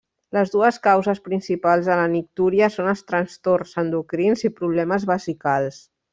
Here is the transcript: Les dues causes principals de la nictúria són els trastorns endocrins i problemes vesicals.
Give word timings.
Les 0.35 0.51
dues 0.51 0.77
causes 0.85 1.19
principals 1.27 1.89
de 1.89 1.97
la 1.99 2.07
nictúria 2.13 2.71
són 2.77 2.89
els 2.95 3.05
trastorns 3.11 3.75
endocrins 3.85 4.45
i 4.51 4.53
problemes 4.63 5.07
vesicals. 5.13 5.81